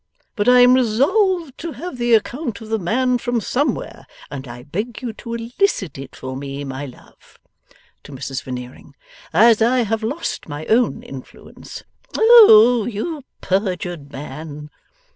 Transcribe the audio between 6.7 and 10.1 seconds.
love,' to Mrs Veneering, 'as I have